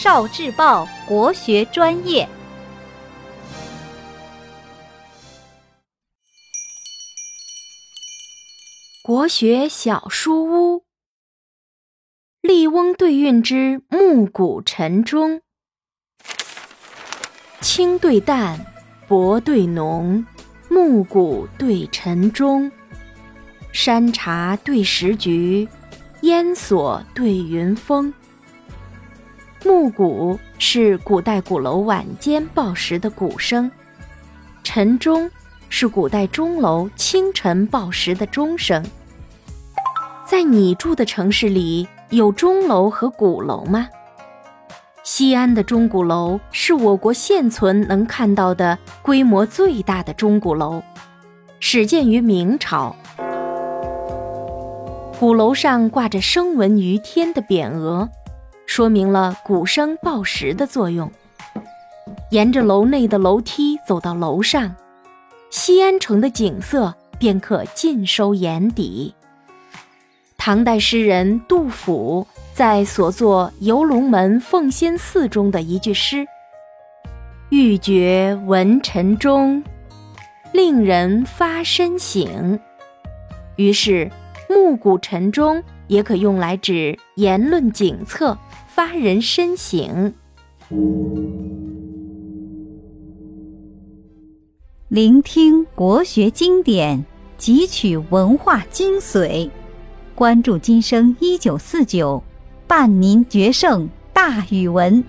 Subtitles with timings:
[0.00, 2.28] 少智报国学专业。
[9.02, 10.78] 国学小书屋，
[12.42, 15.40] 《笠翁对韵之暮鼓晨钟》：
[17.60, 18.64] 清对淡，
[19.08, 20.24] 薄对浓，
[20.70, 22.70] 暮鼓对晨钟。
[23.72, 25.66] 山茶对石菊，
[26.20, 28.14] 烟锁对云峰。
[29.64, 33.70] 暮鼓是古代鼓楼晚间报时的鼓声，
[34.62, 35.28] 晨钟
[35.68, 38.84] 是古代钟楼清晨报时的钟声。
[40.24, 43.88] 在你住的城市里，有钟楼和鼓楼吗？
[45.02, 50.82] 西安的钟鼓楼是我国现存能看到的规模最大的钟鼓楼，
[51.58, 52.94] 始建于明朝。
[55.18, 58.08] 鼓楼上挂着“声闻于天”的匾额，
[58.78, 61.10] 说明了鼓声报时的作用。
[62.30, 64.72] 沿着楼内的楼梯走到楼上，
[65.50, 69.12] 西安城的景色便可尽收眼底。
[70.36, 76.24] 唐代诗人杜甫在所作《游龙门奉先寺》中的一句诗
[77.50, 79.60] ：“欲觉闻晨钟，
[80.52, 82.60] 令人发身醒。”
[83.58, 84.08] 于是。
[84.50, 90.14] 暮鼓晨钟也可用来指言论警策，发人深省。
[94.88, 97.04] 聆听国学经典，
[97.38, 99.50] 汲取文化精髓，
[100.14, 102.22] 关注今生一九四九，
[102.66, 105.04] 伴您决胜大语文。